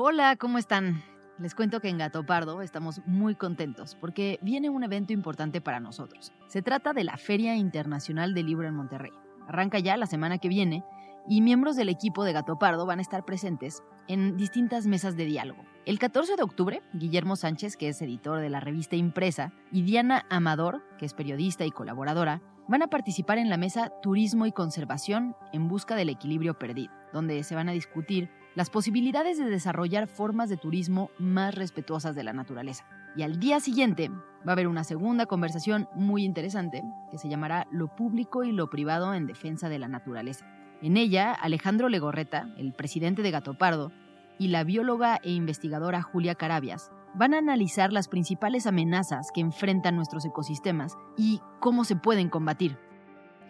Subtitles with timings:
[0.00, 1.02] Hola, ¿cómo están?
[1.40, 5.80] Les cuento que en Gato Pardo estamos muy contentos porque viene un evento importante para
[5.80, 6.32] nosotros.
[6.46, 9.10] Se trata de la Feria Internacional del Libro en Monterrey.
[9.48, 10.84] Arranca ya la semana que viene
[11.26, 15.24] y miembros del equipo de Gato Pardo van a estar presentes en distintas mesas de
[15.24, 15.64] diálogo.
[15.84, 20.26] El 14 de octubre, Guillermo Sánchez, que es editor de la revista Impresa, y Diana
[20.30, 25.34] Amador, que es periodista y colaboradora, van a participar en la mesa Turismo y Conservación
[25.52, 30.48] en busca del equilibrio perdido, donde se van a discutir las posibilidades de desarrollar formas
[30.48, 32.84] de turismo más respetuosas de la naturaleza.
[33.16, 36.82] Y al día siguiente va a haber una segunda conversación muy interesante
[37.12, 40.44] que se llamará Lo público y lo privado en defensa de la naturaleza.
[40.82, 43.92] En ella, Alejandro Legorreta, el presidente de Gatopardo,
[44.40, 49.94] y la bióloga e investigadora Julia Carabias van a analizar las principales amenazas que enfrentan
[49.94, 52.76] nuestros ecosistemas y cómo se pueden combatir.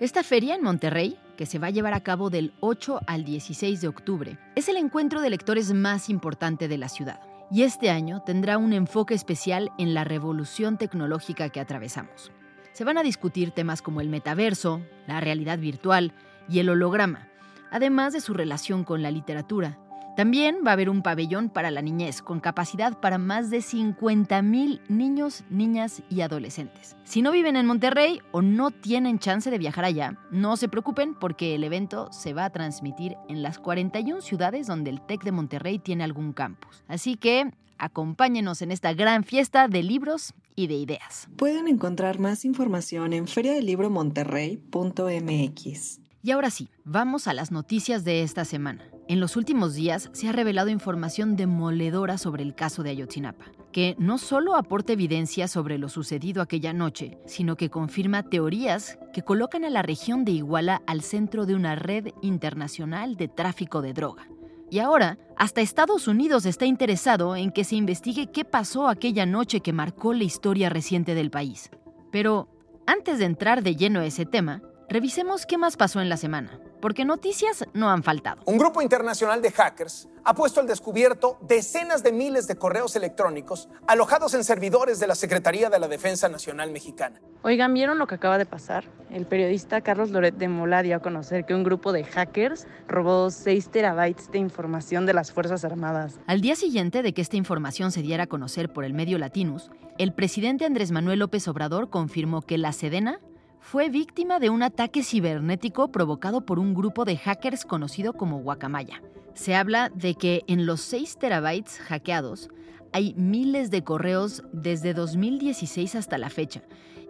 [0.01, 3.81] Esta feria en Monterrey, que se va a llevar a cabo del 8 al 16
[3.81, 7.19] de octubre, es el encuentro de lectores más importante de la ciudad.
[7.51, 12.31] Y este año tendrá un enfoque especial en la revolución tecnológica que atravesamos.
[12.75, 16.13] Se van a discutir temas como el metaverso, la realidad virtual
[16.49, 17.27] y el holograma,
[17.73, 19.81] además de su relación con la literatura.
[20.19, 24.81] También va a haber un pabellón para la niñez con capacidad para más de 50.000
[24.89, 26.97] niños, niñas y adolescentes.
[27.05, 31.15] Si no viven en Monterrey o no tienen chance de viajar allá, no se preocupen
[31.15, 35.31] porque el evento se va a transmitir en las 41 ciudades donde el TEC de
[35.31, 36.83] Monterrey tiene algún campus.
[36.89, 41.29] Así que acompáñenos en esta gran fiesta de libros y de ideas.
[41.37, 46.08] Pueden encontrar más información en feriadelibromonterrey.mx.
[46.21, 48.85] Y ahora sí, vamos a las noticias de esta semana.
[49.07, 53.95] En los últimos días se ha revelado información demoledora sobre el caso de Ayotzinapa, que
[53.99, 59.65] no solo aporta evidencia sobre lo sucedido aquella noche, sino que confirma teorías que colocan
[59.65, 64.29] a la región de Iguala al centro de una red internacional de tráfico de droga.
[64.71, 69.61] Y ahora, hasta Estados Unidos está interesado en que se investigue qué pasó aquella noche
[69.61, 71.71] que marcó la historia reciente del país.
[72.11, 72.49] Pero,
[72.87, 76.59] antes de entrar de lleno a ese tema, revisemos qué más pasó en la semana,
[76.81, 78.43] porque noticias no han faltado.
[78.47, 83.69] Un grupo internacional de hackers ha puesto al descubierto decenas de miles de correos electrónicos
[83.87, 87.21] alojados en servidores de la Secretaría de la Defensa Nacional Mexicana.
[87.43, 88.85] Oigan, ¿vieron lo que acaba de pasar?
[89.11, 93.31] El periodista Carlos Loret de Mola dio a conocer que un grupo de hackers robó
[93.31, 96.19] 6 terabytes de información de las Fuerzas Armadas.
[96.27, 99.71] Al día siguiente de que esta información se diera a conocer por el medio Latinus,
[99.99, 103.21] el presidente Andrés Manuel López Obrador confirmó que la Sedena
[103.61, 109.03] fue víctima de un ataque cibernético provocado por un grupo de hackers conocido como Guacamaya.
[109.35, 112.51] Se habla de que en los 6 terabytes hackeados
[112.93, 116.63] hay miles de correos desde 2016 hasta la fecha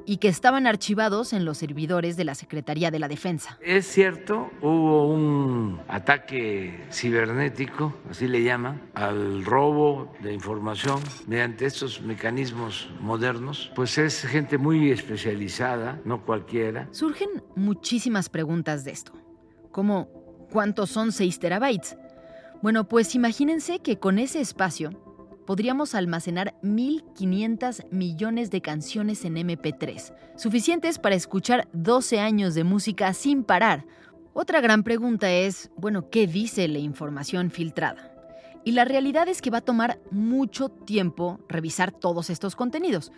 [0.08, 3.58] y que estaban archivados en los servidores de la Secretaría de la Defensa.
[3.60, 12.00] Es cierto, hubo un ataque cibernético, así le llaman, al robo de información mediante estos
[12.00, 13.70] mecanismos modernos.
[13.74, 16.88] Pues es gente muy especializada, no cualquiera.
[16.90, 19.12] Surgen muchísimas preguntas de esto,
[19.72, 20.08] como
[20.50, 21.98] ¿cuántos son 6 terabytes?
[22.62, 25.07] Bueno, pues imagínense que con ese espacio
[25.48, 33.14] podríamos almacenar 1.500 millones de canciones en MP3, suficientes para escuchar 12 años de música
[33.14, 33.86] sin parar.
[34.34, 38.12] Otra gran pregunta es, bueno, ¿qué dice la información filtrada?
[38.62, 43.10] Y la realidad es que va a tomar mucho tiempo revisar todos estos contenidos,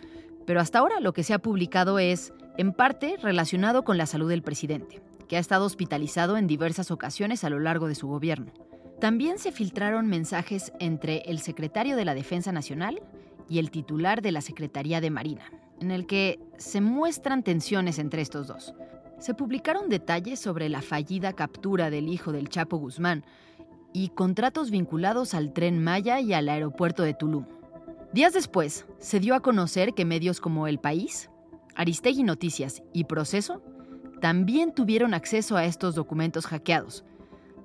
[0.45, 4.29] pero hasta ahora lo que se ha publicado es, en parte, relacionado con la salud
[4.29, 8.53] del presidente, que ha estado hospitalizado en diversas ocasiones a lo largo de su gobierno.
[9.01, 13.01] También se filtraron mensajes entre el secretario de la Defensa Nacional
[13.49, 15.41] y el titular de la Secretaría de Marina,
[15.79, 18.75] en el que se muestran tensiones entre estos dos.
[19.17, 23.25] Se publicaron detalles sobre la fallida captura del hijo del Chapo Guzmán
[23.91, 27.47] y contratos vinculados al tren Maya y al aeropuerto de Tulum.
[28.13, 31.31] Días después, se dio a conocer que medios como El País,
[31.73, 33.63] Aristegui Noticias y Proceso
[34.21, 37.03] también tuvieron acceso a estos documentos hackeados,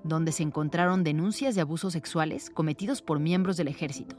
[0.06, 4.16] donde se encontraron denuncias de abusos sexuales cometidos por miembros del ejército,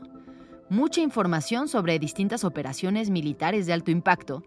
[0.69, 4.43] mucha información sobre distintas operaciones militares de alto impacto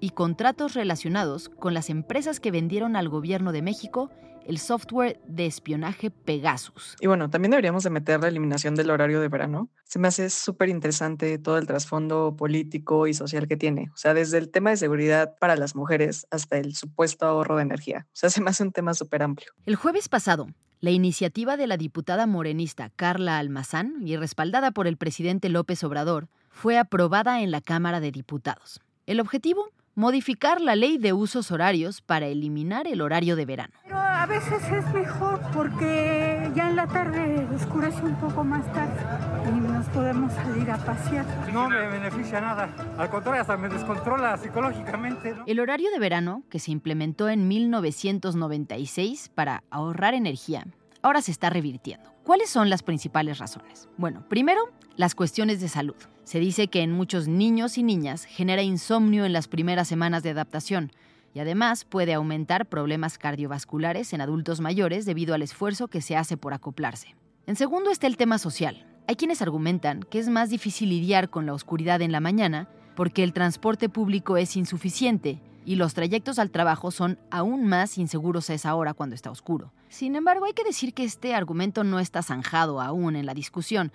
[0.00, 4.10] y contratos relacionados con las empresas que vendieron al gobierno de México
[4.46, 6.96] el software de espionaje Pegasus.
[7.00, 9.68] Y bueno, también deberíamos de meter la eliminación del horario de verano.
[9.84, 13.90] Se me hace súper interesante todo el trasfondo político y social que tiene.
[13.92, 17.62] O sea, desde el tema de seguridad para las mujeres hasta el supuesto ahorro de
[17.62, 18.06] energía.
[18.08, 19.52] O sea, se me hace un tema súper amplio.
[19.66, 20.46] El jueves pasado,
[20.80, 26.28] la iniciativa de la diputada morenista Carla Almazán y respaldada por el presidente López Obrador
[26.50, 28.80] fue aprobada en la Cámara de Diputados.
[29.06, 33.72] El objetivo, modificar la ley de usos horarios para eliminar el horario de verano.
[33.82, 39.00] Pero a veces es mejor porque ya en la tarde oscurece un poco más tarde
[39.48, 41.24] y nos podemos salir a pasear.
[41.50, 45.34] No me beneficia nada, al contrario, hasta me descontrola psicológicamente.
[45.46, 50.66] El horario de verano, que se implementó en 1996 para ahorrar energía,
[51.00, 52.15] ahora se está revirtiendo.
[52.26, 53.88] ¿Cuáles son las principales razones?
[53.98, 54.60] Bueno, primero,
[54.96, 55.94] las cuestiones de salud.
[56.24, 60.30] Se dice que en muchos niños y niñas genera insomnio en las primeras semanas de
[60.30, 60.90] adaptación
[61.34, 66.36] y además puede aumentar problemas cardiovasculares en adultos mayores debido al esfuerzo que se hace
[66.36, 67.14] por acoplarse.
[67.46, 68.84] En segundo está el tema social.
[69.06, 73.22] Hay quienes argumentan que es más difícil lidiar con la oscuridad en la mañana porque
[73.22, 78.54] el transporte público es insuficiente y los trayectos al trabajo son aún más inseguros a
[78.54, 79.70] esa hora cuando está oscuro.
[79.88, 83.92] Sin embargo, hay que decir que este argumento no está zanjado aún en la discusión,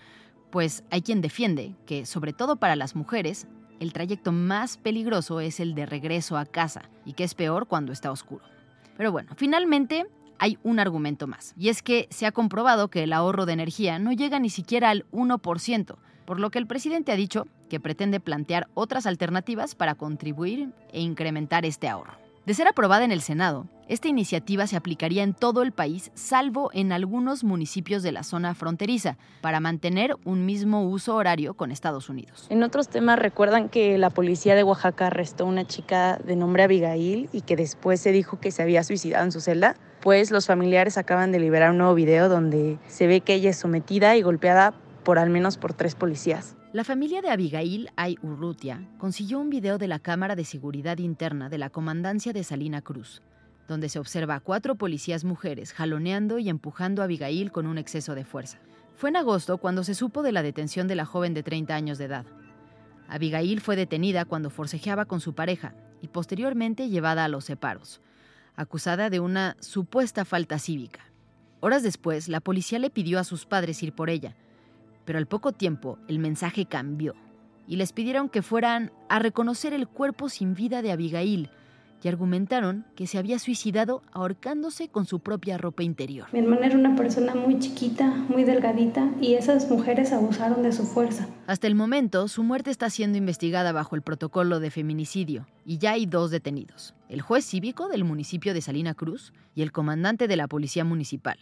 [0.49, 3.47] pues hay quien defiende que, sobre todo para las mujeres,
[3.79, 7.91] el trayecto más peligroso es el de regreso a casa y que es peor cuando
[7.91, 8.45] está oscuro.
[8.95, 10.05] Pero bueno, finalmente
[10.37, 13.99] hay un argumento más, y es que se ha comprobado que el ahorro de energía
[13.99, 18.19] no llega ni siquiera al 1%, por lo que el presidente ha dicho que pretende
[18.19, 22.13] plantear otras alternativas para contribuir e incrementar este ahorro.
[22.43, 26.71] De ser aprobada en el Senado, esta iniciativa se aplicaría en todo el país, salvo
[26.73, 32.09] en algunos municipios de la zona fronteriza, para mantener un mismo uso horario con Estados
[32.09, 32.47] Unidos.
[32.49, 36.63] En otros temas, recuerdan que la policía de Oaxaca arrestó a una chica de nombre
[36.63, 39.75] Abigail y que después se dijo que se había suicidado en su celda.
[40.01, 43.57] Pues los familiares acaban de liberar un nuevo video donde se ve que ella es
[43.57, 44.73] sometida y golpeada
[45.03, 46.55] por al menos por tres policías.
[46.73, 51.49] La familia de Abigail Ay Urrutia consiguió un video de la Cámara de Seguridad Interna
[51.49, 53.21] de la Comandancia de Salina Cruz,
[53.67, 58.15] donde se observa a cuatro policías mujeres jaloneando y empujando a Abigail con un exceso
[58.15, 58.59] de fuerza.
[58.95, 61.97] Fue en agosto cuando se supo de la detención de la joven de 30 años
[61.97, 62.25] de edad.
[63.07, 68.01] Abigail fue detenida cuando forcejeaba con su pareja y posteriormente llevada a los separos,
[68.55, 71.01] acusada de una supuesta falta cívica.
[71.59, 74.35] Horas después, la policía le pidió a sus padres ir por ella,
[75.05, 77.15] pero al poco tiempo el mensaje cambió
[77.67, 81.49] y les pidieron que fueran a reconocer el cuerpo sin vida de Abigail
[82.03, 86.27] y argumentaron que se había suicidado ahorcándose con su propia ropa interior.
[86.33, 90.83] Mi hermana era una persona muy chiquita, muy delgadita y esas mujeres abusaron de su
[90.83, 91.27] fuerza.
[91.47, 95.91] Hasta el momento, su muerte está siendo investigada bajo el protocolo de feminicidio y ya
[95.91, 100.37] hay dos detenidos, el juez cívico del municipio de Salina Cruz y el comandante de
[100.37, 101.37] la policía municipal.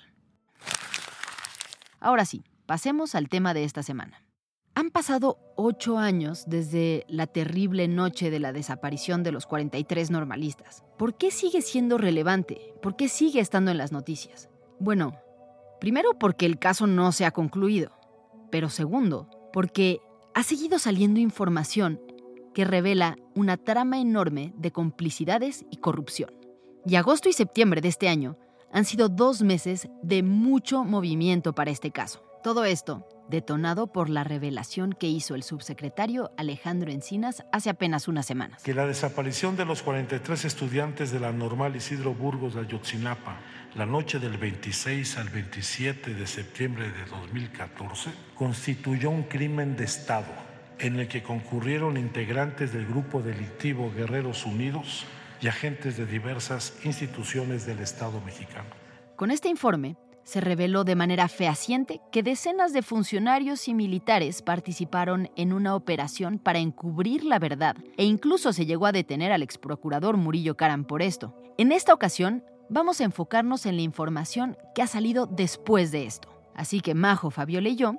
[2.02, 4.24] Ahora sí, Pasemos al tema de esta semana.
[4.76, 10.84] Han pasado ocho años desde la terrible noche de la desaparición de los 43 normalistas.
[10.96, 12.76] ¿Por qué sigue siendo relevante?
[12.80, 14.50] ¿Por qué sigue estando en las noticias?
[14.80, 15.16] Bueno,
[15.80, 17.92] primero porque el caso no se ha concluido,
[18.52, 20.00] pero segundo, porque
[20.36, 22.00] ha seguido saliendo información
[22.54, 26.30] que revela una trama enorme de complicidades y corrupción.
[26.86, 28.38] Y agosto y septiembre de este año
[28.72, 32.29] han sido dos meses de mucho movimiento para este caso.
[32.44, 38.26] Todo esto detonado por la revelación que hizo el subsecretario Alejandro Encinas hace apenas unas
[38.26, 38.64] semanas.
[38.64, 43.40] Que la desaparición de los 43 estudiantes de la normal Isidro Burgos de Ayotzinapa
[43.76, 50.32] la noche del 26 al 27 de septiembre de 2014 constituyó un crimen de Estado
[50.80, 55.06] en el que concurrieron integrantes del grupo delictivo Guerreros Unidos
[55.42, 58.70] y agentes de diversas instituciones del Estado mexicano.
[59.18, 59.98] Con este informe,
[60.30, 66.38] se reveló de manera fehaciente que decenas de funcionarios y militares participaron en una operación
[66.38, 71.02] para encubrir la verdad e incluso se llegó a detener al exprocurador Murillo Caram por
[71.02, 71.34] esto.
[71.58, 76.30] En esta ocasión, vamos a enfocarnos en la información que ha salido después de esto.
[76.54, 77.96] Así que Majo, Fabiola y yo,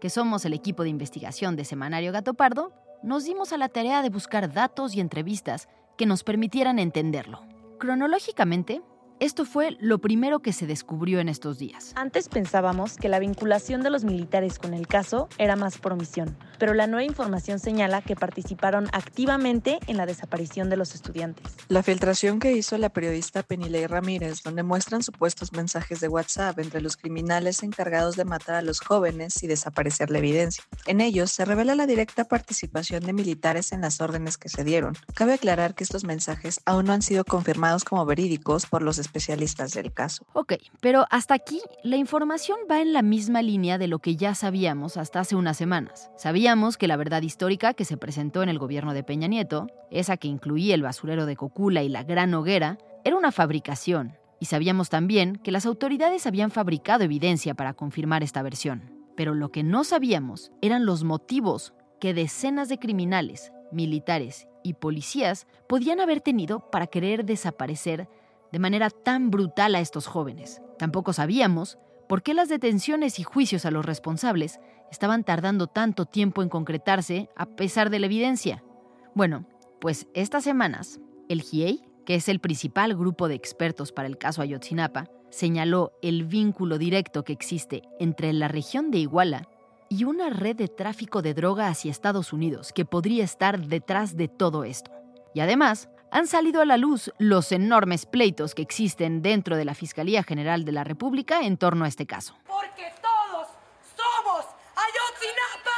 [0.00, 2.72] que somos el equipo de investigación de Semanario Gato Pardo,
[3.02, 7.42] nos dimos a la tarea de buscar datos y entrevistas que nos permitieran entenderlo.
[7.78, 8.80] Cronológicamente,
[9.24, 11.92] esto fue lo primero que se descubrió en estos días.
[11.96, 16.36] Antes pensábamos que la vinculación de los militares con el caso era más por omisión,
[16.58, 21.54] pero la nueva información señala que participaron activamente en la desaparición de los estudiantes.
[21.68, 26.82] La filtración que hizo la periodista Penilei Ramírez, donde muestran supuestos mensajes de WhatsApp entre
[26.82, 30.64] los criminales encargados de matar a los jóvenes y desaparecer la evidencia.
[30.84, 34.98] En ellos se revela la directa participación de militares en las órdenes que se dieron.
[35.14, 39.72] Cabe aclarar que estos mensajes aún no han sido confirmados como verídicos por los especialistas
[39.72, 40.26] del caso.
[40.32, 44.34] Ok, pero hasta aquí la información va en la misma línea de lo que ya
[44.34, 46.10] sabíamos hasta hace unas semanas.
[46.16, 50.16] Sabíamos que la verdad histórica que se presentó en el gobierno de Peña Nieto, esa
[50.16, 54.16] que incluía el basurero de Cocula y la gran hoguera, era una fabricación.
[54.40, 58.90] Y sabíamos también que las autoridades habían fabricado evidencia para confirmar esta versión.
[59.16, 65.46] Pero lo que no sabíamos eran los motivos que decenas de criminales, militares y policías
[65.68, 68.08] podían haber tenido para querer desaparecer
[68.54, 70.62] de manera tan brutal a estos jóvenes.
[70.78, 71.76] Tampoco sabíamos
[72.08, 74.60] por qué las detenciones y juicios a los responsables
[74.92, 78.62] estaban tardando tanto tiempo en concretarse a pesar de la evidencia.
[79.12, 79.44] Bueno,
[79.80, 84.40] pues estas semanas, el GIEI, que es el principal grupo de expertos para el caso
[84.40, 89.48] Ayotzinapa, señaló el vínculo directo que existe entre la región de Iguala
[89.88, 94.28] y una red de tráfico de droga hacia Estados Unidos que podría estar detrás de
[94.28, 94.92] todo esto.
[95.34, 99.74] Y además, han salido a la luz los enormes pleitos que existen dentro de la
[99.74, 102.36] Fiscalía General de la República en torno a este caso.
[102.46, 103.48] Porque todos
[103.96, 104.44] somos
[104.76, 105.70] Ayotzinapa.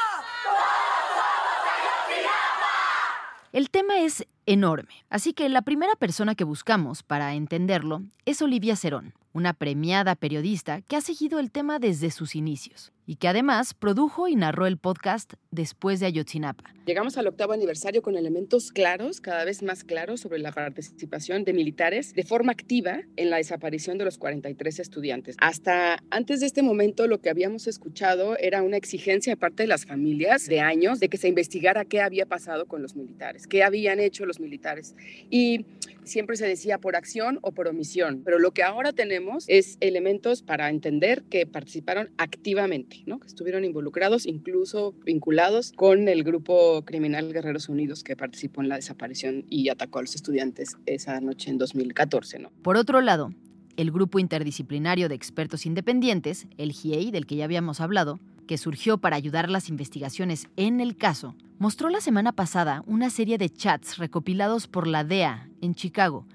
[3.50, 8.76] El tema es enorme, así que la primera persona que buscamos para entenderlo es Olivia
[8.76, 13.72] Cerón, una premiada periodista que ha seguido el tema desde sus inicios y que además
[13.72, 16.74] produjo y narró el podcast después de Ayotzinapa.
[16.86, 21.52] Llegamos al octavo aniversario con elementos claros, cada vez más claros, sobre la participación de
[21.52, 25.36] militares de forma activa en la desaparición de los 43 estudiantes.
[25.38, 29.68] Hasta antes de este momento lo que habíamos escuchado era una exigencia de parte de
[29.68, 33.62] las familias de años de que se investigara qué había pasado con los militares, qué
[33.62, 34.94] habían hecho los militares.
[35.30, 35.66] Y
[36.04, 40.42] siempre se decía por acción o por omisión, pero lo que ahora tenemos es elementos
[40.42, 47.68] para entender que participaron activamente que estuvieron involucrados, incluso vinculados con el grupo criminal Guerreros
[47.68, 52.38] Unidos que participó en la desaparición y atacó a los estudiantes esa noche en 2014.
[52.38, 52.50] ¿no?
[52.62, 53.30] Por otro lado,
[53.76, 58.98] el grupo interdisciplinario de expertos independientes, el GIEI, del que ya habíamos hablado, que surgió
[58.98, 63.98] para ayudar las investigaciones en el caso, mostró la semana pasada una serie de chats
[63.98, 66.26] recopilados por la DEA en Chicago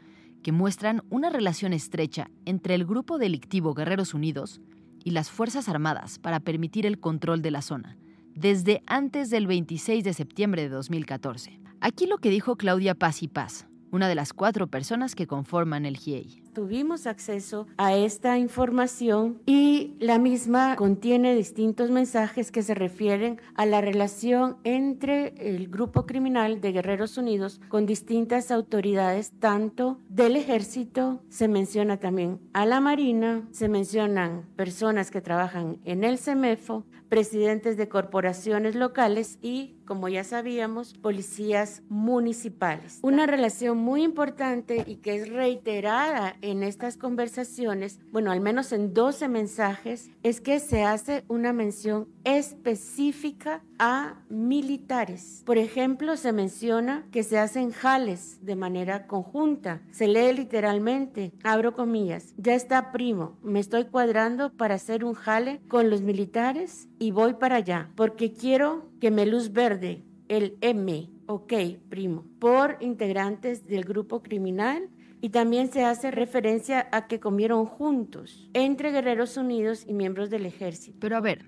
[0.42, 4.60] que muestran una relación estrecha entre el grupo delictivo Guerreros Unidos,
[5.04, 7.98] y las Fuerzas Armadas para permitir el control de la zona,
[8.36, 11.60] desde antes del 26 de septiembre de 2014.
[11.80, 15.86] Aquí lo que dijo Claudia Paz y Paz, una de las cuatro personas que conforman
[15.86, 16.41] el GIEI.
[16.54, 23.66] Tuvimos acceso a esta información y la misma contiene distintos mensajes que se refieren a
[23.66, 31.22] la relación entre el grupo criminal de Guerreros Unidos con distintas autoridades, tanto del ejército,
[31.30, 37.76] se menciona también a la Marina, se mencionan personas que trabajan en el CEMEFO, presidentes
[37.76, 43.00] de corporaciones locales y, como ya sabíamos, policías municipales.
[43.02, 48.94] Una relación muy importante y que es reiterada en estas conversaciones, bueno, al menos en
[48.94, 55.44] 12 mensajes, es que se hace una mención específica a militares.
[55.46, 59.82] Por ejemplo, se menciona que se hacen jales de manera conjunta.
[59.92, 65.62] Se lee literalmente, abro comillas, ya está primo, me estoy cuadrando para hacer un jale
[65.68, 71.10] con los militares y voy para allá, porque quiero que me luz verde, el M,
[71.28, 71.54] ok,
[71.90, 74.90] primo, por integrantes del grupo criminal
[75.22, 80.46] y también se hace referencia a que comieron juntos entre Guerreros Unidos y miembros del
[80.46, 80.98] ejército.
[81.00, 81.46] Pero a ver,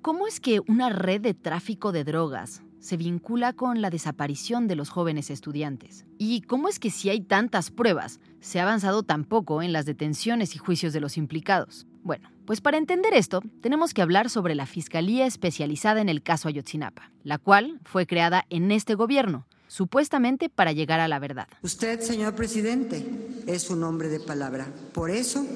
[0.00, 4.76] ¿cómo es que una red de tráfico de drogas se vincula con la desaparición de
[4.76, 6.06] los jóvenes estudiantes.
[6.18, 9.86] ¿Y cómo es que si hay tantas pruebas, se ha avanzado tan poco en las
[9.86, 11.88] detenciones y juicios de los implicados?
[12.04, 16.46] Bueno, pues para entender esto, tenemos que hablar sobre la Fiscalía Especializada en el caso
[16.46, 21.48] Ayotzinapa, la cual fue creada en este gobierno, supuestamente para llegar a la verdad.
[21.62, 23.06] Usted, señor presidente,
[23.46, 24.66] es un hombre de palabra.
[24.92, 25.46] Por eso,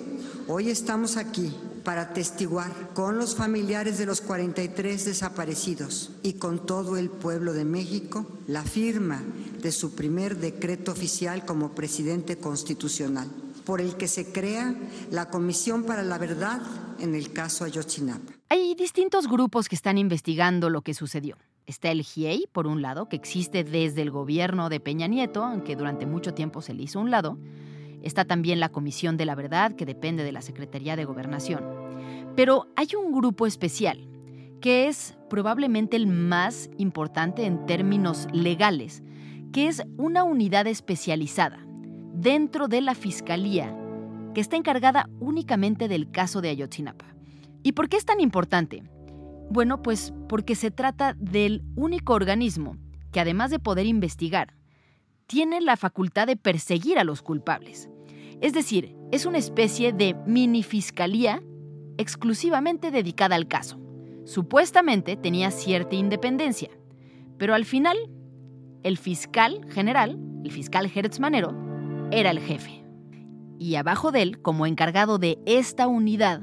[0.49, 6.97] hoy estamos aquí para testiguar con los familiares de los 43 desaparecidos y con todo
[6.97, 9.23] el pueblo de México la firma
[9.63, 13.29] de su primer decreto oficial como presidente constitucional
[13.71, 14.75] por el que se crea
[15.11, 16.61] la Comisión para la Verdad
[16.99, 18.33] en el caso Ayotzinapa.
[18.49, 21.37] Hay distintos grupos que están investigando lo que sucedió.
[21.71, 25.77] Está el GIEI, por un lado, que existe desde el gobierno de Peña Nieto, aunque
[25.77, 27.39] durante mucho tiempo se le hizo un lado.
[28.03, 31.63] Está también la Comisión de la Verdad, que depende de la Secretaría de Gobernación.
[32.35, 34.05] Pero hay un grupo especial,
[34.61, 39.05] que es probablemente el más importante en términos legales,
[39.53, 41.65] que es una unidad especializada
[42.15, 43.77] dentro de la Fiscalía
[44.35, 47.15] que está encargada únicamente del caso de Ayotzinapa.
[47.63, 48.83] ¿Y por qué es tan importante?
[49.51, 52.77] Bueno, pues porque se trata del único organismo
[53.13, 54.55] que además de poder investigar,
[55.27, 57.89] tiene la facultad de perseguir a los culpables.
[58.41, 61.43] Es decir, es una especie de mini fiscalía
[61.99, 63.81] exclusivamente dedicada al caso.
[64.25, 66.71] Supuestamente tenía cierta independencia,
[67.37, 67.97] pero al final,
[68.83, 71.55] el fiscal general, el fiscal Hertz Manero,
[72.13, 72.85] era el jefe.
[73.59, 76.43] Y abajo de él, como encargado de esta unidad,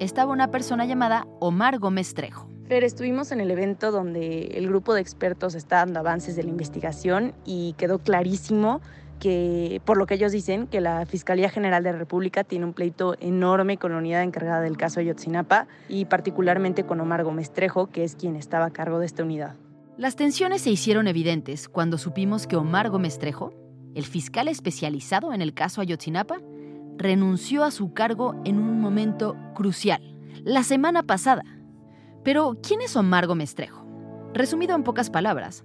[0.00, 2.48] estaba una persona llamada Omar Gómez Trejo.
[2.68, 6.48] Pero estuvimos en el evento donde el grupo de expertos está dando avances de la
[6.48, 8.80] investigación y quedó clarísimo
[9.18, 12.72] que, por lo que ellos dicen, que la Fiscalía General de la República tiene un
[12.72, 17.88] pleito enorme con la unidad encargada del caso Ayotzinapa y particularmente con Omar Gómez Trejo,
[17.88, 19.56] que es quien estaba a cargo de esta unidad.
[19.98, 23.52] Las tensiones se hicieron evidentes cuando supimos que Omar Gómez Trejo
[23.94, 26.40] el fiscal especializado en el caso Ayotzinapa,
[27.00, 30.00] renunció a su cargo en un momento crucial,
[30.44, 31.42] la semana pasada.
[32.22, 33.86] Pero, ¿quién es Omar Gómez Trejo?
[34.34, 35.64] Resumido en pocas palabras,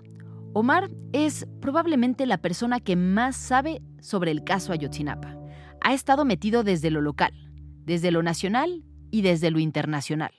[0.54, 5.38] Omar es probablemente la persona que más sabe sobre el caso Ayotzinapa.
[5.82, 7.34] Ha estado metido desde lo local,
[7.84, 10.32] desde lo nacional y desde lo internacional.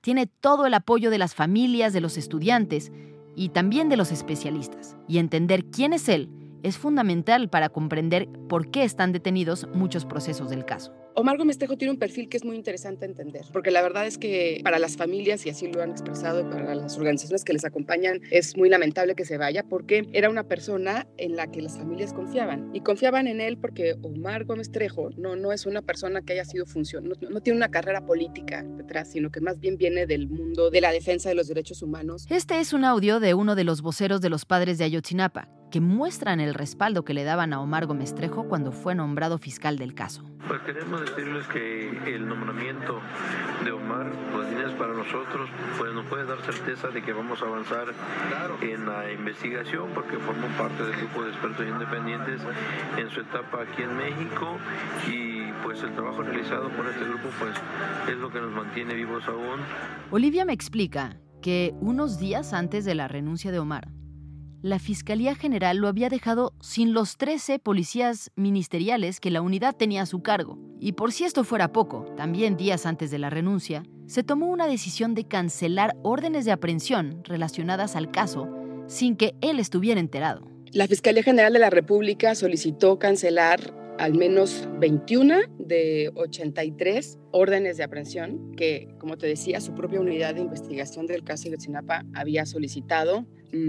[0.00, 2.92] Tiene todo el apoyo de las familias, de los estudiantes
[3.34, 4.96] y también de los especialistas.
[5.08, 6.30] Y entender quién es él
[6.64, 10.92] es fundamental para comprender por qué están detenidos muchos procesos del caso.
[11.16, 14.18] Omar Gómez Tejo tiene un perfil que es muy interesante entender, porque la verdad es
[14.18, 17.64] que para las familias, y así lo han expresado, y para las organizaciones que les
[17.64, 21.76] acompañan, es muy lamentable que se vaya, porque era una persona en la que las
[21.76, 22.74] familias confiaban.
[22.74, 26.44] Y confiaban en él porque Omar Gómez Trejo no, no es una persona que haya
[26.44, 30.28] sido función, no, no tiene una carrera política detrás, sino que más bien viene del
[30.28, 32.26] mundo de la defensa de los derechos humanos.
[32.28, 35.80] Este es un audio de uno de los voceros de los padres de Ayotzinapa, que
[35.80, 39.94] muestran el respaldo que le daban a Omar Gómez Trejo cuando fue nombrado fiscal del
[39.94, 40.24] caso.
[40.46, 43.00] Pues queremos decirles que el nombramiento
[43.64, 45.48] de Omar pues es para nosotros,
[45.78, 47.86] pues nos puede dar certeza de que vamos a avanzar
[48.60, 52.40] en la investigación porque formó parte del grupo de expertos independientes
[52.98, 54.58] en su etapa aquí en México
[55.10, 57.54] y pues el trabajo realizado por este grupo pues
[58.08, 59.60] es lo que nos mantiene vivos aún.
[60.10, 63.88] Olivia me explica que unos días antes de la renuncia de Omar,
[64.64, 70.00] la Fiscalía General lo había dejado sin los 13 policías ministeriales que la unidad tenía
[70.00, 70.58] a su cargo.
[70.80, 74.66] Y por si esto fuera poco, también días antes de la renuncia, se tomó una
[74.66, 78.48] decisión de cancelar órdenes de aprehensión relacionadas al caso
[78.86, 80.48] sin que él estuviera enterado.
[80.72, 87.84] La Fiscalía General de la República solicitó cancelar al menos 21 de 83 órdenes de
[87.84, 92.46] aprehensión que, como te decía, su propia unidad de investigación del caso de Yotzinapa había
[92.46, 93.26] solicitado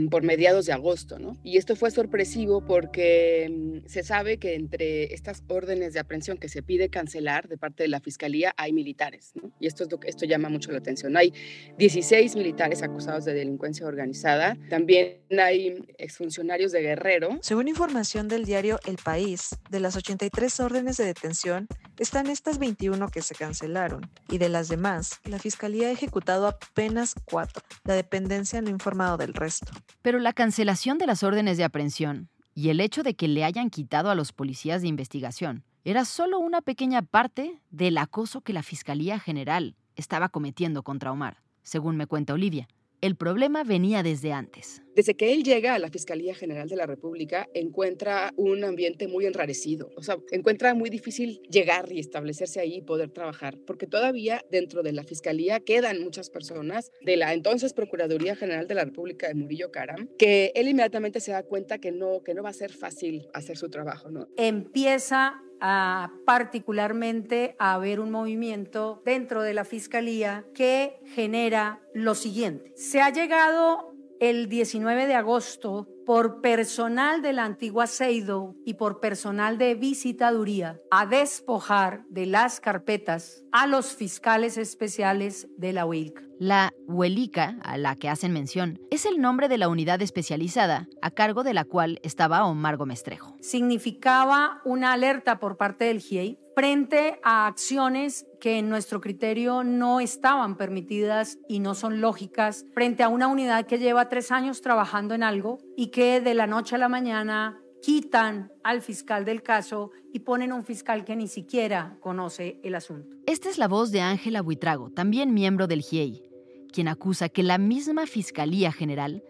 [0.10, 1.38] por mediados de agosto, ¿no?
[1.44, 6.50] Y esto fue sorpresivo porque mm, se sabe que entre estas órdenes de aprehensión que
[6.50, 9.52] se pide cancelar de parte de la Fiscalía hay militares, ¿no?
[9.60, 11.16] Y esto, es lo que, esto llama mucho la atención.
[11.18, 11.34] Hay
[11.78, 17.38] 16 militares acusados de delincuencia organizada, también hay exfuncionarios de Guerrero.
[17.42, 21.68] Según información del diario El País, de las 83 órdenes de detención,
[22.00, 27.16] están estas 21 que se cancelaron, y de las demás, la Fiscalía ha ejecutado apenas
[27.26, 27.64] cuatro.
[27.84, 29.72] La dependencia no ha informado del resto.
[30.02, 33.70] Pero la cancelación de las órdenes de aprehensión y el hecho de que le hayan
[33.70, 38.64] quitado a los policías de investigación era solo una pequeña parte del acoso que la
[38.64, 42.68] Fiscalía General estaba cometiendo contra Omar, según me cuenta Olivia.
[43.02, 44.82] El problema venía desde antes.
[44.96, 49.26] Desde que él llega a la Fiscalía General de la República, encuentra un ambiente muy
[49.26, 49.90] enrarecido.
[49.98, 54.84] O sea, encuentra muy difícil llegar y establecerse ahí y poder trabajar, porque todavía dentro
[54.84, 59.36] de la Fiscalía quedan muchas personas de la entonces Procuraduría General de la República de
[59.36, 62.72] Murillo Caram, que él inmediatamente se da cuenta que no, que no va a ser
[62.72, 64.10] fácil hacer su trabajo.
[64.10, 64.28] ¿no?
[64.38, 72.74] Empieza a, particularmente a haber un movimiento dentro de la Fiscalía que genera lo siguiente.
[72.76, 79.00] Se ha llegado el 19 de agosto por personal de la antigua Seido y por
[79.00, 86.22] personal de visitaduría a despojar de las carpetas a los fiscales especiales de la UILCA.
[86.38, 91.12] La Huelica, a la que hacen mención, es el nombre de la unidad especializada a
[91.12, 93.36] cargo de la cual estaba Omar Gómez Trejo.
[93.40, 100.00] Significaba una alerta por parte del GIEI frente a acciones que en nuestro criterio no
[100.00, 105.14] estaban permitidas y no son lógicas, frente a una unidad que lleva tres años trabajando
[105.14, 109.92] en algo y que de la noche a la mañana quitan al fiscal del caso
[110.14, 113.18] y ponen un fiscal que ni siquiera conoce el asunto.
[113.28, 116.24] Esta es la voz de Ángela Buitrago, también miembro del GIEI,
[116.72, 119.22] quien acusa que la misma Fiscalía General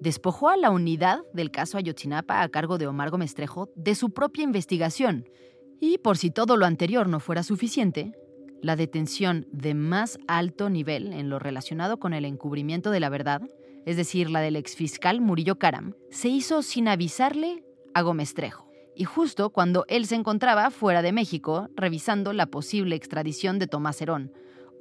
[0.00, 3.34] despojó a la unidad del caso Ayotzinapa a cargo de Omar Gómez
[3.76, 5.26] de su propia investigación
[5.80, 8.12] y por si todo lo anterior no fuera suficiente,
[8.62, 13.42] la detención de más alto nivel en lo relacionado con el encubrimiento de la verdad,
[13.86, 17.64] es decir, la del exfiscal Murillo Caram, se hizo sin avisarle
[17.94, 22.96] a Gómez Trejo, y justo cuando él se encontraba fuera de México revisando la posible
[22.96, 24.32] extradición de Tomás Herón,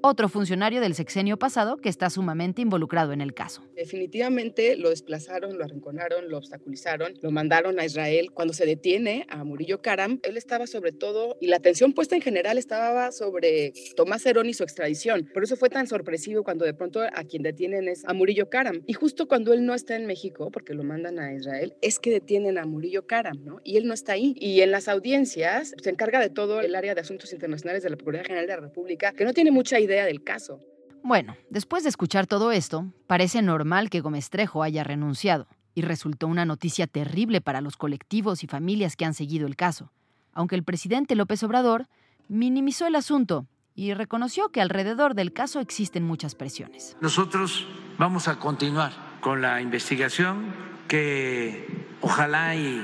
[0.01, 3.63] otro funcionario del sexenio pasado que está sumamente involucrado en el caso.
[3.75, 8.31] Definitivamente lo desplazaron, lo arrinconaron, lo obstaculizaron, lo mandaron a Israel.
[8.33, 12.21] Cuando se detiene a Murillo Karam, él estaba sobre todo, y la atención puesta en
[12.21, 15.29] general estaba sobre Tomás Herón y su extradición.
[15.33, 18.81] Por eso fue tan sorpresivo cuando de pronto a quien detienen es a Murillo Karam.
[18.85, 22.11] Y justo cuando él no está en México, porque lo mandan a Israel, es que
[22.11, 23.59] detienen a Murillo Karam, ¿no?
[23.63, 24.35] Y él no está ahí.
[24.39, 27.95] Y en las audiencias se encarga de todo el área de asuntos internacionales de la
[27.95, 30.59] Procuraduría General de la República, que no tiene mucha idea del caso.
[31.03, 35.47] Bueno, después de escuchar todo esto, parece normal que Gómez Trejo haya renunciado,
[35.79, 39.91] y resultó una noticia terrible para los colectivos y familias que han seguido el caso,
[40.33, 41.87] aunque el presidente López Obrador
[42.27, 46.97] minimizó el asunto y reconoció que alrededor del caso existen muchas presiones.
[46.99, 47.65] Nosotros
[47.97, 50.53] vamos a continuar con la investigación
[50.89, 51.65] que
[52.01, 52.83] ojalá y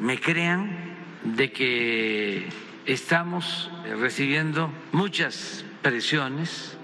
[0.00, 2.48] me crean de que
[2.84, 6.78] estamos recibiendo muchas presiones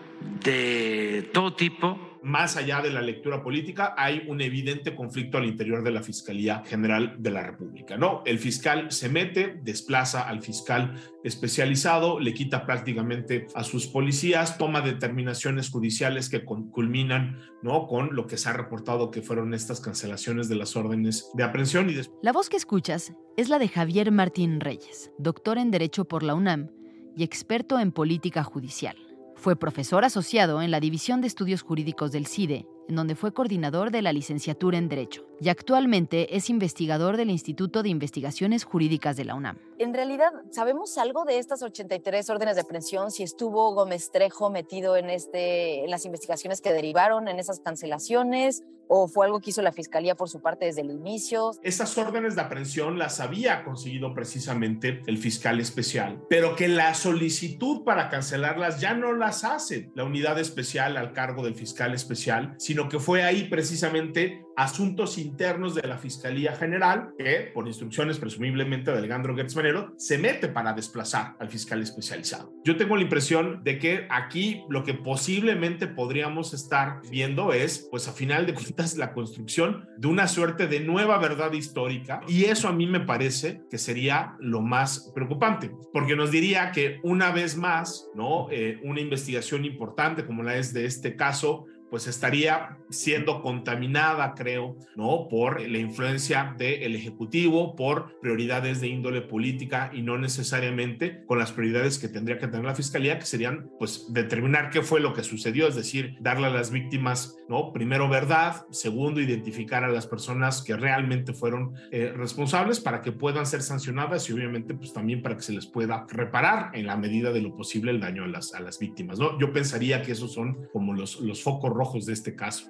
[0.45, 5.83] de todo tipo más allá de la lectura política, hay un evidente conflicto al interior
[5.83, 7.97] de la Fiscalía General de la República.
[7.97, 8.23] ¿no?
[8.27, 14.83] El fiscal se mete, desplaza al fiscal especializado, le quita prácticamente a sus policías, toma
[14.83, 17.87] determinaciones judiciales que culminan ¿no?
[17.87, 21.89] con lo que se ha reportado que fueron estas cancelaciones de las órdenes de aprehensión.
[21.89, 26.23] Y la voz que escuchas es la de Javier Martín Reyes, doctor en Derecho por
[26.23, 26.69] la UNAM
[27.17, 28.97] y experto en política judicial.
[29.37, 33.91] Fue profesor asociado en la División de Estudios Jurídicos del CIDE, en donde fue coordinador
[33.91, 39.25] de la licenciatura en Derecho, y actualmente es investigador del Instituto de Investigaciones Jurídicas de
[39.25, 39.59] la UNAM.
[39.81, 43.11] En realidad, ¿sabemos algo de estas 83 órdenes de aprehensión?
[43.11, 48.63] Si estuvo Gómez Trejo metido en, este, en las investigaciones que derivaron en esas cancelaciones,
[48.93, 51.53] o fue algo que hizo la fiscalía por su parte desde el inicio.
[51.63, 57.85] Esas órdenes de aprehensión las había conseguido precisamente el fiscal especial, pero que la solicitud
[57.85, 62.89] para cancelarlas ya no las hace la unidad especial al cargo del fiscal especial, sino
[62.89, 68.99] que fue ahí precisamente asuntos internos de la Fiscalía General, que por instrucciones presumiblemente de
[68.99, 69.57] Alejandro Gertz
[69.97, 72.53] se mete para desplazar al fiscal especializado.
[72.65, 78.09] Yo tengo la impresión de que aquí lo que posiblemente podríamos estar viendo es, pues
[78.09, 82.69] a final de cuentas, la construcción de una suerte de nueva verdad histórica y eso
[82.69, 87.57] a mí me parece que sería lo más preocupante, porque nos diría que una vez
[87.57, 88.49] más, ¿no?
[88.51, 94.77] Eh, una investigación importante como la es de este caso, pues estaría siendo contaminada, creo,
[94.97, 95.27] ¿no?
[95.29, 101.53] Por la influencia del Ejecutivo, por prioridades de índole política y no necesariamente con las
[101.53, 105.23] prioridades que tendría que tener la Fiscalía, que serían, pues, determinar qué fue lo que
[105.23, 107.73] sucedió, es decir, darle a las víctimas, ¿no?
[107.73, 113.47] Primero, verdad, segundo, identificar a las personas que realmente fueron eh, responsables para que puedan
[113.47, 117.33] ser sancionadas y obviamente, pues, también para que se les pueda reparar en la medida
[117.33, 119.39] de lo posible el daño a las, a las víctimas, ¿no?
[119.39, 122.67] Yo pensaría que esos son como los, los focos rojos de este caso.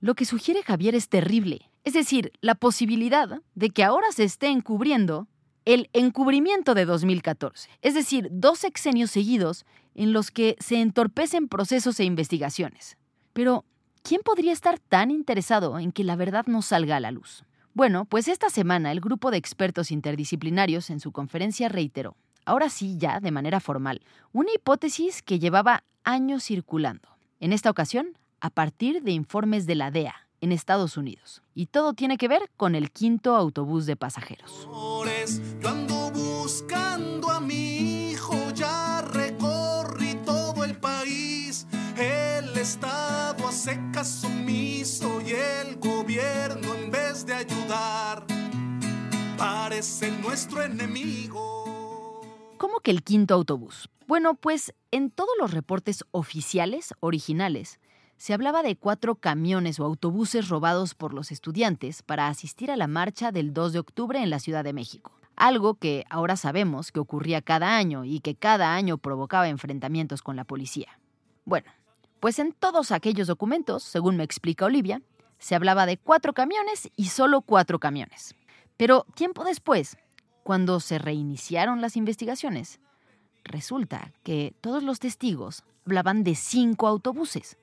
[0.00, 4.48] Lo que sugiere Javier es terrible, es decir, la posibilidad de que ahora se esté
[4.48, 5.28] encubriendo
[5.64, 12.00] el encubrimiento de 2014, es decir, dos sexenios seguidos en los que se entorpecen procesos
[12.00, 12.96] e investigaciones.
[13.32, 13.64] Pero,
[14.02, 17.44] ¿quién podría estar tan interesado en que la verdad no salga a la luz?
[17.74, 22.96] Bueno, pues esta semana el grupo de expertos interdisciplinarios en su conferencia reiteró, ahora sí
[22.98, 27.08] ya de manera formal, una hipótesis que llevaba años circulando.
[27.40, 31.40] En esta ocasión, a partir de informes de la DEA en Estados Unidos.
[31.54, 34.68] Y todo tiene que ver con el quinto autobús de pasajeros.
[35.60, 41.66] Yo ando buscando a mi hijo, ya recorrí todo el país.
[41.96, 48.26] El Estado hace caso omiso y el gobierno en vez de ayudar
[49.38, 52.20] parece nuestro enemigo.
[52.58, 53.88] ¿Cómo que el quinto autobús?
[54.08, 57.78] Bueno, pues en todos los reportes oficiales originales
[58.22, 62.86] se hablaba de cuatro camiones o autobuses robados por los estudiantes para asistir a la
[62.86, 65.10] marcha del 2 de octubre en la Ciudad de México.
[65.34, 70.36] Algo que ahora sabemos que ocurría cada año y que cada año provocaba enfrentamientos con
[70.36, 71.00] la policía.
[71.44, 71.72] Bueno,
[72.20, 75.02] pues en todos aquellos documentos, según me explica Olivia,
[75.40, 78.36] se hablaba de cuatro camiones y solo cuatro camiones.
[78.76, 79.96] Pero tiempo después,
[80.44, 82.78] cuando se reiniciaron las investigaciones,
[83.42, 87.58] resulta que todos los testigos hablaban de cinco autobuses.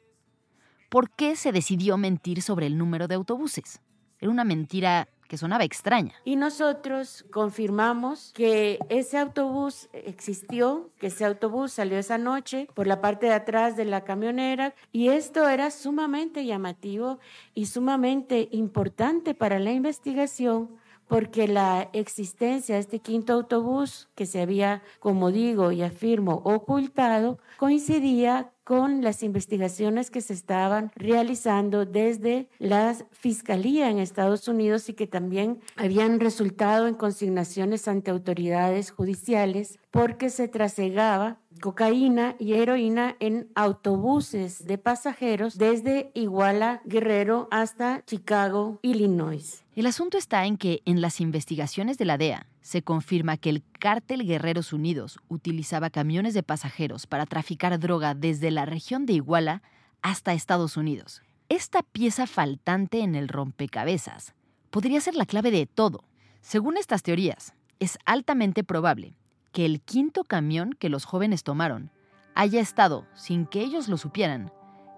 [0.89, 3.82] ¿Por qué se decidió mentir sobre el número de autobuses?
[4.19, 6.15] Era una mentira que sonaba extraña.
[6.25, 12.99] Y nosotros confirmamos que ese autobús existió, que ese autobús salió esa noche por la
[12.99, 17.19] parte de atrás de la camionera y esto era sumamente llamativo
[17.54, 20.71] y sumamente importante para la investigación
[21.10, 27.39] porque la existencia de este quinto autobús que se había, como digo y afirmo, ocultado,
[27.58, 34.93] coincidía con las investigaciones que se estaban realizando desde la Fiscalía en Estados Unidos y
[34.93, 43.15] que también habían resultado en consignaciones ante autoridades judiciales porque se trasegaba cocaína y heroína
[43.19, 49.63] en autobuses de pasajeros desde Iguala, Guerrero hasta Chicago, Illinois.
[49.76, 53.63] El asunto está en que en las investigaciones de la DEA se confirma que el
[53.80, 59.62] cártel Guerreros Unidos utilizaba camiones de pasajeros para traficar droga desde la región de Iguala
[60.02, 61.22] hasta Estados Unidos.
[61.50, 64.34] Esta pieza faltante en el rompecabezas
[64.69, 66.04] podría ser la clave de todo.
[66.41, 69.18] Según estas teorías, es altamente probable
[69.52, 71.92] que el quinto camión que los jóvenes tomaron
[72.36, 74.52] haya estado, sin que ellos lo supieran,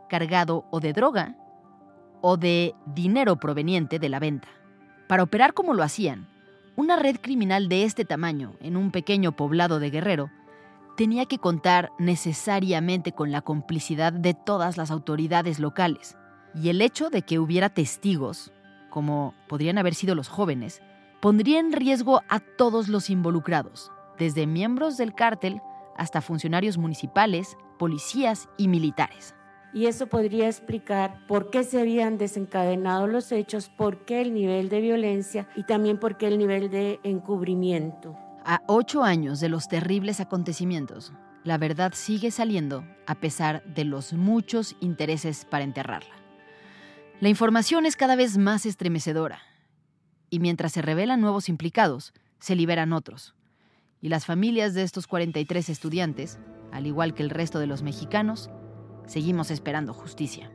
[0.09, 1.35] cargado o de droga
[2.21, 4.47] o de dinero proveniente de la venta.
[5.07, 6.27] Para operar como lo hacían,
[6.75, 10.29] una red criminal de este tamaño en un pequeño poblado de Guerrero
[10.95, 16.15] tenía que contar necesariamente con la complicidad de todas las autoridades locales,
[16.53, 18.51] y el hecho de que hubiera testigos,
[18.89, 20.81] como podrían haber sido los jóvenes,
[21.21, 25.63] pondría en riesgo a todos los involucrados, desde miembros del cártel
[25.97, 29.33] hasta funcionarios municipales, policías y militares.
[29.73, 34.69] Y eso podría explicar por qué se habían desencadenado los hechos, por qué el nivel
[34.69, 38.15] de violencia y también por qué el nivel de encubrimiento.
[38.45, 44.13] A ocho años de los terribles acontecimientos, la verdad sigue saliendo a pesar de los
[44.13, 46.13] muchos intereses para enterrarla.
[47.21, 49.39] La información es cada vez más estremecedora
[50.29, 53.33] y mientras se revelan nuevos implicados, se liberan otros
[54.01, 56.39] y las familias de estos 43 estudiantes,
[56.71, 58.49] al igual que el resto de los mexicanos,
[59.05, 60.51] seguimos esperando justicia.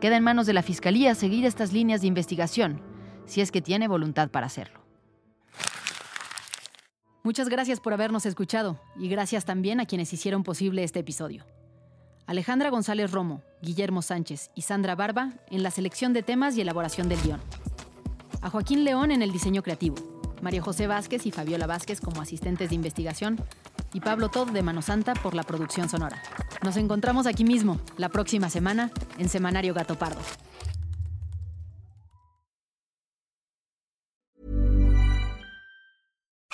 [0.00, 2.82] Queda en manos de la Fiscalía seguir estas líneas de investigación,
[3.24, 4.80] si es que tiene voluntad para hacerlo.
[7.24, 11.44] Muchas gracias por habernos escuchado y gracias también a quienes hicieron posible este episodio.
[12.26, 17.08] Alejandra González Romo, Guillermo Sánchez y Sandra Barba en la selección de temas y elaboración
[17.08, 17.40] del guion.
[18.42, 22.70] A Joaquín León en el diseño creativo María José Vázquez y Fabiola Vázquez como asistentes
[22.70, 23.40] de investigación
[23.92, 26.22] y Pablo Todd de Mano Santa por la producción sonora.
[26.62, 30.20] Nos encontramos aquí mismo, la próxima semana, en Semanario Gato Pardo.